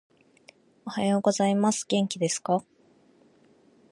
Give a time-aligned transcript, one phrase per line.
[0.83, 1.85] おはようございます。
[1.87, 2.65] 元気ですか？